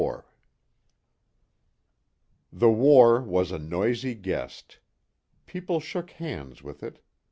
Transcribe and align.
24 0.01 0.25
The 2.51 2.71
war 2.71 3.21
was 3.21 3.51
a 3.51 3.59
noisy 3.59 4.15
guest. 4.15 4.79
People 5.45 5.79
shook 5.79 6.09
hands 6.09 6.63
with 6.63 6.81
it. 6.81 7.03